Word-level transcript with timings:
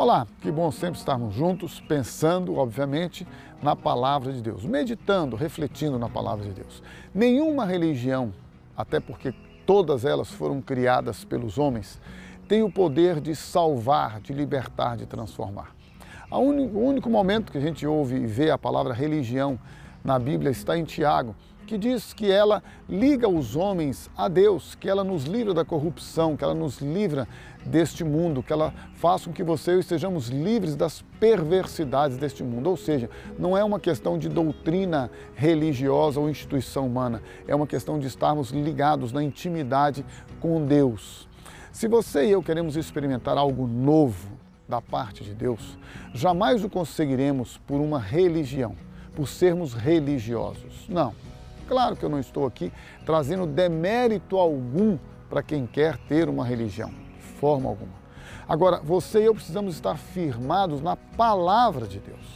Olá, 0.00 0.28
que 0.40 0.48
bom 0.48 0.70
sempre 0.70 0.96
estarmos 0.96 1.34
juntos, 1.34 1.80
pensando, 1.80 2.54
obviamente, 2.54 3.26
na 3.60 3.74
palavra 3.74 4.32
de 4.32 4.40
Deus, 4.40 4.64
meditando, 4.64 5.34
refletindo 5.34 5.98
na 5.98 6.08
palavra 6.08 6.44
de 6.44 6.52
Deus. 6.52 6.80
Nenhuma 7.12 7.66
religião, 7.66 8.32
até 8.76 9.00
porque 9.00 9.34
todas 9.66 10.04
elas 10.04 10.30
foram 10.30 10.62
criadas 10.62 11.24
pelos 11.24 11.58
homens, 11.58 12.00
tem 12.46 12.62
o 12.62 12.70
poder 12.70 13.20
de 13.20 13.34
salvar, 13.34 14.20
de 14.20 14.32
libertar, 14.32 14.96
de 14.96 15.04
transformar. 15.04 15.74
O 16.30 16.38
único 16.38 17.10
momento 17.10 17.50
que 17.50 17.58
a 17.58 17.60
gente 17.60 17.84
ouve 17.84 18.18
e 18.18 18.24
vê 18.26 18.52
a 18.52 18.56
palavra 18.56 18.94
religião 18.94 19.58
na 20.04 20.16
Bíblia 20.16 20.52
está 20.52 20.78
em 20.78 20.84
Tiago, 20.84 21.34
que 21.68 21.76
diz 21.76 22.14
que 22.14 22.30
ela 22.30 22.62
liga 22.88 23.28
os 23.28 23.54
homens 23.54 24.10
a 24.16 24.26
Deus, 24.26 24.74
que 24.74 24.88
ela 24.88 25.04
nos 25.04 25.24
livra 25.24 25.52
da 25.52 25.66
corrupção, 25.66 26.34
que 26.34 26.42
ela 26.42 26.54
nos 26.54 26.80
livra 26.80 27.28
deste 27.66 28.02
mundo, 28.02 28.42
que 28.42 28.54
ela 28.54 28.72
faça 28.94 29.26
com 29.26 29.34
que 29.34 29.42
você 29.42 29.72
e 29.72 29.74
eu 29.74 29.80
estejamos 29.80 30.28
livres 30.28 30.74
das 30.74 31.04
perversidades 31.20 32.16
deste 32.16 32.42
mundo. 32.42 32.70
Ou 32.70 32.76
seja, 32.76 33.10
não 33.38 33.54
é 33.54 33.62
uma 33.62 33.78
questão 33.78 34.18
de 34.18 34.30
doutrina 34.30 35.10
religiosa 35.34 36.18
ou 36.18 36.30
instituição 36.30 36.86
humana, 36.86 37.22
é 37.46 37.54
uma 37.54 37.66
questão 37.66 37.98
de 37.98 38.06
estarmos 38.06 38.48
ligados 38.50 39.12
na 39.12 39.22
intimidade 39.22 40.06
com 40.40 40.64
Deus. 40.64 41.28
Se 41.70 41.86
você 41.86 42.24
e 42.24 42.30
eu 42.30 42.42
queremos 42.42 42.76
experimentar 42.76 43.36
algo 43.36 43.66
novo 43.66 44.30
da 44.66 44.80
parte 44.80 45.22
de 45.22 45.34
Deus, 45.34 45.78
jamais 46.14 46.64
o 46.64 46.70
conseguiremos 46.70 47.58
por 47.66 47.78
uma 47.78 48.00
religião, 48.00 48.74
por 49.14 49.28
sermos 49.28 49.74
religiosos. 49.74 50.88
Não. 50.88 51.27
Claro 51.68 51.94
que 51.94 52.04
eu 52.04 52.08
não 52.08 52.18
estou 52.18 52.46
aqui 52.46 52.72
trazendo 53.04 53.46
demérito 53.46 54.38
algum 54.38 54.98
para 55.28 55.42
quem 55.42 55.66
quer 55.66 55.98
ter 55.98 56.26
uma 56.28 56.44
religião, 56.44 56.88
de 56.88 57.22
forma 57.38 57.68
alguma. 57.68 57.92
Agora, 58.48 58.80
você 58.82 59.20
e 59.20 59.24
eu 59.26 59.34
precisamos 59.34 59.74
estar 59.74 59.98
firmados 59.98 60.80
na 60.80 60.96
palavra 60.96 61.86
de 61.86 62.00
Deus. 62.00 62.26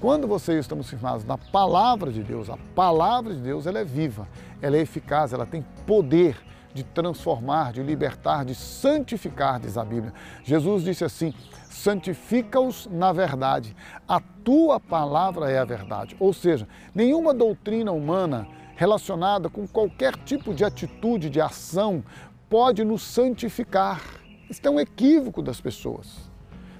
Quando 0.00 0.26
você 0.26 0.52
e 0.52 0.54
eu 0.56 0.60
estamos 0.60 0.88
firmados 0.88 1.26
na 1.26 1.36
palavra 1.36 2.10
de 2.10 2.22
Deus, 2.22 2.48
a 2.48 2.56
palavra 2.74 3.34
de 3.34 3.40
Deus 3.40 3.66
ela 3.66 3.78
é 3.78 3.84
viva, 3.84 4.26
ela 4.62 4.76
é 4.76 4.80
eficaz, 4.80 5.34
ela 5.34 5.44
tem 5.44 5.62
poder 5.86 6.36
de 6.76 6.84
transformar, 6.84 7.72
de 7.72 7.82
libertar, 7.82 8.44
de 8.44 8.54
santificar, 8.54 9.58
diz 9.58 9.78
a 9.78 9.84
Bíblia. 9.84 10.12
Jesus 10.44 10.84
disse 10.84 11.04
assim: 11.04 11.32
santifica-os 11.70 12.86
na 12.90 13.12
verdade. 13.12 13.74
A 14.06 14.20
tua 14.20 14.78
palavra 14.78 15.50
é 15.50 15.58
a 15.58 15.64
verdade. 15.64 16.14
Ou 16.20 16.32
seja, 16.32 16.68
nenhuma 16.94 17.32
doutrina 17.32 17.90
humana 17.92 18.46
relacionada 18.76 19.48
com 19.48 19.66
qualquer 19.66 20.14
tipo 20.16 20.52
de 20.52 20.62
atitude, 20.62 21.30
de 21.30 21.40
ação, 21.40 22.04
pode 22.48 22.84
nos 22.84 23.02
santificar. 23.02 24.02
Isso 24.50 24.60
é 24.62 24.70
um 24.70 24.78
equívoco 24.78 25.40
das 25.40 25.60
pessoas. 25.60 26.30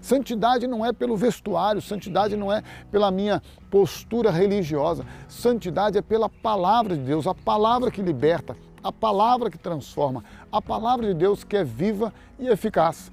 Santidade 0.00 0.68
não 0.68 0.86
é 0.86 0.92
pelo 0.92 1.16
vestuário, 1.16 1.80
santidade 1.80 2.36
não 2.36 2.52
é 2.52 2.62
pela 2.92 3.10
minha 3.10 3.42
postura 3.70 4.30
religiosa, 4.30 5.04
santidade 5.26 5.98
é 5.98 6.02
pela 6.02 6.28
palavra 6.28 6.94
de 6.94 7.02
Deus, 7.02 7.26
a 7.26 7.34
palavra 7.34 7.90
que 7.90 8.00
liberta, 8.00 8.56
a 8.86 8.92
palavra 8.92 9.50
que 9.50 9.58
transforma, 9.58 10.24
a 10.50 10.62
palavra 10.62 11.08
de 11.08 11.14
Deus 11.14 11.42
que 11.42 11.56
é 11.56 11.64
viva 11.64 12.14
e 12.38 12.46
eficaz. 12.46 13.10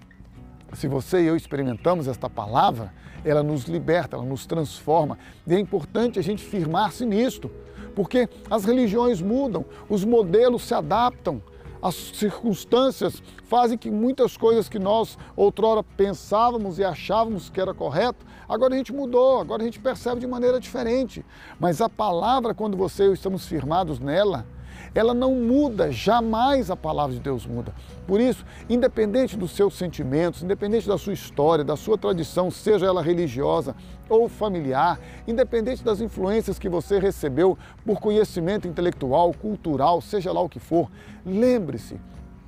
Se 0.74 0.88
você 0.88 1.24
e 1.24 1.26
eu 1.26 1.36
experimentamos 1.36 2.08
esta 2.08 2.30
palavra, 2.30 2.94
ela 3.26 3.42
nos 3.42 3.64
liberta, 3.64 4.16
ela 4.16 4.26
nos 4.26 4.46
transforma. 4.46 5.18
E 5.48 5.54
é 5.54 5.60
importante 5.60 6.20
a 6.20 6.22
gente 6.22 6.44
firmar-se 6.44 7.06
nisto, 7.06 7.50
porque 7.96 8.30
as 8.52 8.66
religiões 8.66 9.20
mudam, 9.20 9.66
os 9.90 10.06
modelos 10.06 10.64
se 10.64 10.76
adaptam, 10.76 11.42
as 11.82 11.96
circunstâncias 11.96 13.22
fazem 13.46 13.78
que 13.78 13.90
muitas 13.90 14.38
coisas 14.38 14.70
que 14.70 14.78
nós 14.78 15.18
outrora 15.36 15.84
pensávamos 15.84 16.78
e 16.78 16.84
achávamos 16.84 17.50
que 17.50 17.60
era 17.60 17.74
correto, 17.74 18.24
agora 18.48 18.76
a 18.76 18.78
gente 18.78 18.94
mudou, 18.94 19.40
agora 19.40 19.64
a 19.64 19.66
gente 19.66 19.80
percebe 19.80 20.22
de 20.22 20.28
maneira 20.28 20.60
diferente. 20.60 21.26
Mas 21.60 21.82
a 21.82 21.90
palavra, 21.90 22.54
quando 22.54 22.78
você 22.78 23.04
e 23.04 23.08
eu 23.08 23.14
estamos 23.14 23.48
firmados 23.48 24.00
nela, 24.00 24.46
ela 24.94 25.14
não 25.14 25.36
muda, 25.36 25.92
jamais 25.92 26.70
a 26.70 26.76
palavra 26.76 27.16
de 27.16 27.22
Deus 27.22 27.46
muda. 27.46 27.74
Por 28.08 28.20
isso, 28.20 28.46
independente 28.70 29.38
dos 29.38 29.52
seus 29.52 29.76
sentimentos, 29.78 30.44
independente 30.44 30.88
da 30.88 30.98
sua 30.98 31.14
história, 31.14 31.64
da 31.64 31.76
sua 31.76 31.98
tradição, 31.98 32.52
seja 32.52 32.86
ela 32.86 33.02
religiosa 33.02 33.76
ou 34.10 34.28
familiar, 34.28 35.00
independente 35.28 35.84
das 35.84 36.02
influências 36.02 36.60
que 36.60 36.70
você 36.70 37.00
recebeu 37.00 37.58
por 37.86 38.00
conhecimento 38.00 38.68
intelectual, 38.68 39.34
cultural, 39.34 40.02
seja 40.02 40.32
lá 40.32 40.42
o 40.42 40.50
que 40.50 40.60
for, 40.60 40.90
lembre-se, 41.26 42.00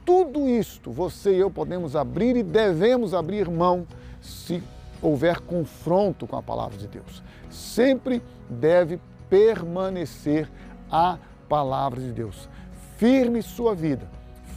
tudo 0.05 0.47
isto 0.47 0.91
você 0.91 1.35
e 1.35 1.39
eu 1.39 1.49
podemos 1.49 1.95
abrir 1.95 2.35
e 2.35 2.43
devemos 2.43 3.13
abrir 3.13 3.49
mão 3.49 3.87
se 4.21 4.61
houver 5.01 5.39
confronto 5.39 6.27
com 6.27 6.35
a 6.35 6.43
palavra 6.43 6.77
de 6.77 6.87
Deus. 6.87 7.23
Sempre 7.49 8.21
deve 8.49 8.99
permanecer 9.29 10.49
a 10.91 11.17
palavra 11.47 11.99
de 12.01 12.11
Deus. 12.11 12.49
Firme 12.97 13.41
sua 13.41 13.75
vida, 13.75 14.07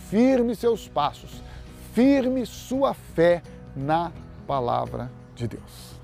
firme 0.08 0.54
seus 0.54 0.88
passos, 0.88 1.42
firme 1.92 2.46
sua 2.46 2.94
fé 2.94 3.42
na 3.74 4.12
palavra 4.46 5.10
de 5.34 5.48
Deus. 5.48 5.98